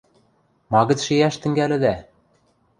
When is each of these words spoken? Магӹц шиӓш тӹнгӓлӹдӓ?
Магӹц 0.71 0.99
шиӓш 1.05 1.35
тӹнгӓлӹдӓ? 1.41 1.95